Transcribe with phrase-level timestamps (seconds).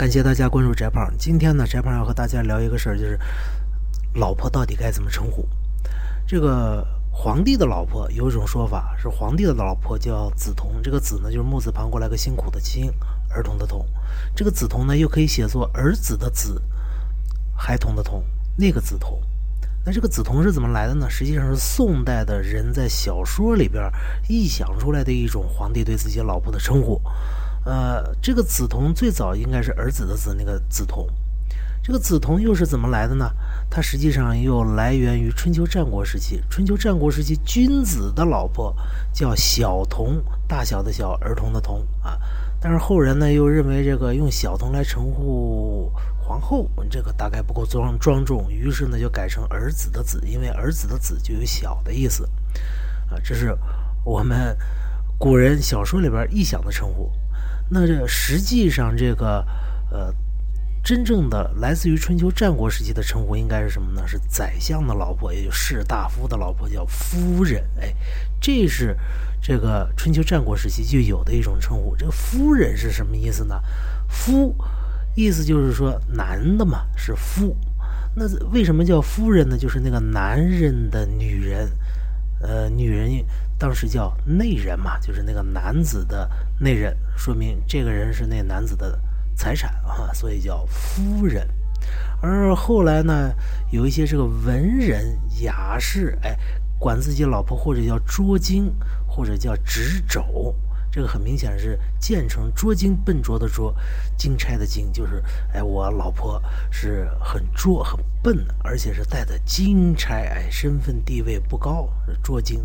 [0.00, 1.12] 感谢大家关注翟胖。
[1.18, 3.20] 今天呢，翟胖要和大家聊一个事儿，就是
[4.14, 5.46] 老婆到底该怎么称呼？
[6.26, 10.80] 这个皇帝的老婆有一种说法是，皇帝的老婆叫梓童。
[10.82, 12.90] 这个梓呢，就是木字旁过来个辛苦的辛，
[13.28, 13.86] 儿童的童。
[14.34, 16.62] 这个梓童呢，又可以写作儿子的子，
[17.54, 18.24] 孩童的童，
[18.56, 19.20] 那个梓童。
[19.84, 21.10] 那这个梓童是怎么来的呢？
[21.10, 23.84] 实际上是宋代的人在小说里边
[24.30, 26.98] 臆想出来的一种皇帝对自己老婆的称呼。
[27.64, 31.06] 呃，这个梓童最早应该是儿子的子，那个梓童。
[31.82, 33.30] 这个梓童又是怎么来的呢？
[33.70, 36.42] 它实际上又来源于春秋战国时期。
[36.50, 38.74] 春秋战国时期，君子的老婆
[39.12, 42.18] 叫小童，大小的小，儿童的童啊。
[42.60, 45.90] 但是后人呢，又认为这个用小童来称呼。
[46.22, 52.24] 皇后，这个大概不够庄庄重，于是呢就改成儿子的子，因为儿子的子就有小的意思，
[53.10, 53.56] 啊，这是
[54.04, 54.56] 我们
[55.18, 57.10] 古人小说里边臆想的称呼。
[57.70, 59.46] 那这实际上这个
[59.90, 60.12] 呃，
[60.82, 64.06] 真正的来自于春秋战国时期的称呼应该是什么呢？
[64.06, 67.64] 是宰相的老婆，也就士大夫的老婆叫夫人。
[67.80, 67.94] 哎，
[68.40, 68.96] 这是
[69.40, 71.96] 这个春秋战国时期就有的一种称呼。
[71.96, 73.60] 这个夫人是什么意思呢？
[74.08, 74.54] 夫。
[75.16, 77.56] 意思就是说，男的嘛是夫，
[78.14, 79.58] 那为什么叫夫人呢？
[79.58, 81.68] 就是那个男人的女人，
[82.40, 83.24] 呃，女人
[83.58, 88.98] 当时叫内人嘛，就是那个男子的内人，说明这个人是那男子的
[89.36, 91.46] 财产啊，所以叫夫人。
[92.22, 93.32] 而后来呢，
[93.70, 96.36] 有一些这个文人雅士，哎，
[96.78, 98.74] 管自己老婆或者叫捉精，
[99.06, 100.54] 或者叫执肘。
[100.90, 103.74] 这个很明显是建成拙精笨拙的拙，
[104.16, 111.88] 金钗的金就是，哎，我老婆是很拙很笨，而且是带的金钗，哎，身份地位不高，
[112.22, 112.62] 拙精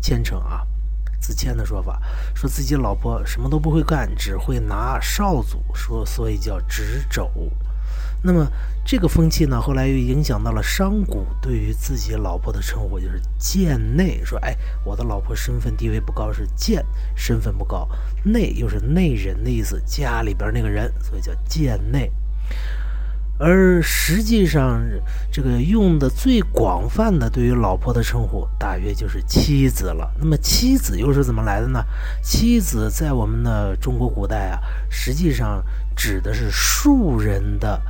[0.00, 0.66] 奸臣啊。
[1.20, 2.00] 子谦的说法，
[2.32, 7.28] 说自己老婆什么都不会干，只会拿少祖，说所以叫执肘。
[8.20, 8.46] 那么
[8.84, 14.20] 这个风气呢，后来又影响到了商贾对于自己老婆的称呼，就是贱内。
[14.24, 16.84] 说，哎，我的老婆身份地位不高，是贱，
[17.14, 17.88] 身份不高。
[18.24, 22.10] 内又是内人的意思，家里边那个人，所以叫贱内。
[23.38, 24.82] 而实际上，
[25.30, 30.12] 这个用的最广泛的对于老婆的称呼，大约就是妻子了。
[30.18, 31.84] 那么妻子又是怎么来的呢？
[32.20, 34.58] 妻子在我们的中国古代啊，
[34.90, 35.64] 实际上
[35.94, 37.80] 指的是庶人的。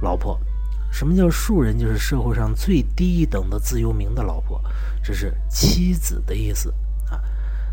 [0.00, 0.38] 老婆，
[0.90, 1.78] 什么叫庶人？
[1.78, 4.60] 就是社会上最低一等的自由民的老婆，
[5.02, 6.72] 这是妻子的意思
[7.10, 7.20] 啊。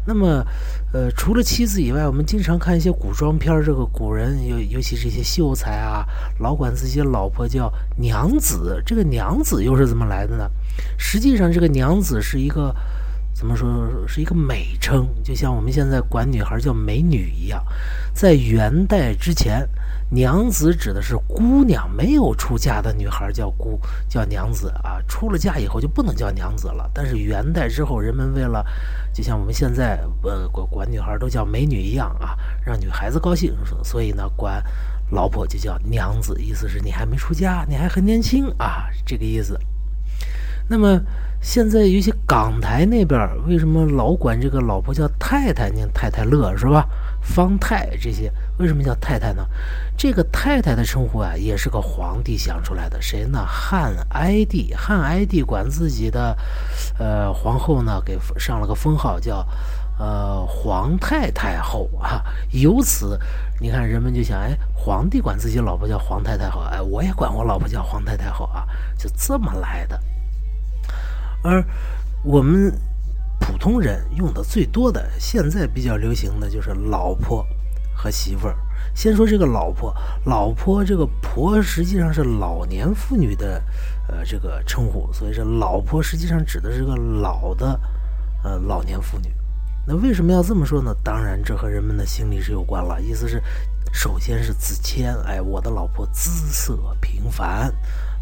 [0.08, 0.46] 那么，
[0.94, 6.06] 呃，除了妻子以外，我们经常看一些古装片这个古人尤尤其是一些秀才啊，
[6.40, 8.80] 老管自己老婆叫娘子。
[8.86, 10.47] 这个娘子又是怎么来的呢？
[10.97, 12.75] 实际上，这个娘子是一个
[13.35, 13.85] 怎么说？
[14.07, 17.63] 是一个美称，就像我们现在管女孩叫美女一样。
[18.13, 19.68] 在元代之前。
[20.12, 25.01] 娘子指的是姑娘，没有出嫁的女孩叫姑，叫娘子啊。
[25.07, 26.88] 出了嫁以后就不能叫娘子了。
[26.94, 28.63] 但是元代之后，人们为了，
[29.12, 34.63] 就像我们现在呃管管女孩都叫美女一样啊，让女孩子高兴，所以呢管
[35.09, 39.59] 老婆就叫娘子，意思是你还没出嫁，你还很年轻啊，这个意思。
[40.68, 41.00] 那么
[41.42, 45.88] 现在有些港台那边为什么老管这个老婆叫太太呢？
[45.94, 46.88] 太太乐是吧？
[47.22, 49.46] 方太这些为什么叫太太呢？
[49.98, 53.00] 这个太太的称呼啊，也是个皇帝想出来的。
[53.02, 53.46] 谁呢？
[53.46, 54.74] 汉哀帝。
[54.75, 56.36] 汉哀帝管自己的，
[56.98, 59.46] 呃，皇后呢，给上了个封号，叫
[60.00, 62.24] 呃皇太太后啊。
[62.52, 63.20] 由此，
[63.59, 68.66] 你看人们就想，哎，皇帝管自己老婆叫皇太太后，哎，我也管我老婆叫皇太太后啊，
[68.98, 70.00] 就这么来的。
[71.45, 71.63] 而
[72.23, 72.73] 我们。
[73.38, 77.45] 普通人用的最多的，现在比较流行的就是老婆
[77.94, 78.56] 和媳妇儿。
[78.95, 79.94] 先说这个老婆，
[80.25, 83.61] 老婆这个婆实际上是老年妇女的，
[84.07, 87.80] 呃，这个称呼，所以说老婆实际上指的是个老的，
[88.44, 89.31] 呃，老年妇女。
[89.86, 90.95] 那为什么要这么说呢？
[91.03, 93.00] 当然，这和人们的心理是有关了。
[93.00, 93.39] 意思是，
[93.95, 97.74] 首先是子谦，哎，我的老婆姿色平凡。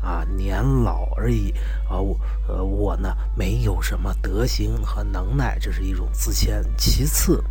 [0.03, 1.49] 啊，年老而已
[1.89, 6.61] 啊，我呃，我呢没有什么德行和能耐，这是一种自谦。
[6.77, 7.41] 其次，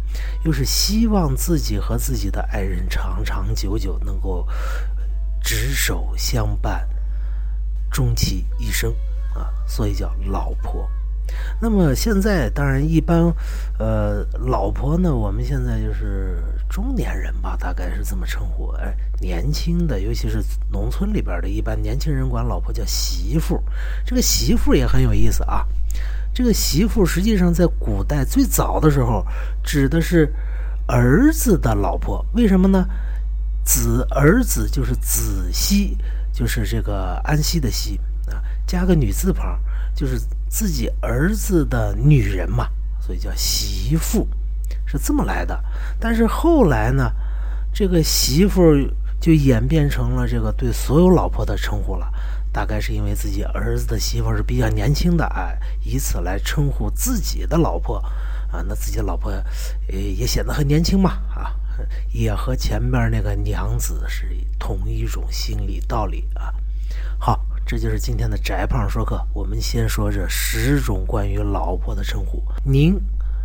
[0.44, 4.46] 又是希望自己和自己的爱人长长久久能够
[5.42, 6.86] 执手相伴，
[7.90, 8.94] 终其一生
[9.34, 10.86] 啊，所以叫老婆。
[11.58, 13.32] 那么现在当然一般，
[13.78, 18.70] 呃，老婆呢，我们现在就是中年人吧，大概是这么称呼。
[18.78, 23.62] 哎，年轻的，尤其是农村里边的，一般年轻人管老婆叫媳妇。
[24.06, 25.66] 这个媳妇也很有意思啊。
[26.32, 29.22] 这个媳妇实际上在古代最早的时候
[29.62, 30.32] 指的是
[30.88, 32.86] 儿子的老婆，为什么呢？
[33.64, 35.98] 子儿子就是子息，
[36.32, 39.60] 就是这个安息的息啊，加个女字旁，
[39.94, 40.18] 就是
[40.48, 42.66] 自己儿子的女人嘛，
[42.98, 44.26] 所以叫媳妇，
[44.92, 45.58] 是这么来的。
[45.98, 47.10] 但是后来呢，
[47.72, 48.62] 这个媳妇
[49.18, 52.12] 就演变成了这个对所有老婆的称呼了。
[52.52, 57.96] 大概是因为自己儿子的媳妇是比较年轻的，哎，以此来称呼自己的老婆，
[58.50, 61.56] 啊，那自己的老婆，呃，也显得很年轻嘛，啊，
[62.12, 64.28] 也和前边那个娘子是
[64.58, 66.52] 同一种心理道理啊。
[67.18, 69.18] 好，这就是今天的翟胖说课。
[69.32, 73.00] 我们先说这十种关于老婆的称呼，您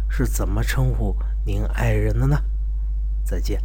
[0.10, 1.16] 是怎么称呼
[1.48, 2.38] 您爱人的呢？
[3.24, 3.64] 再见。